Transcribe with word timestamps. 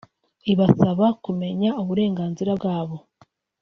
ibasaba 0.51 1.05
ku 1.23 1.29
menya 1.39 1.69
uburenganzira 1.81 2.51
bwaho 2.59 2.95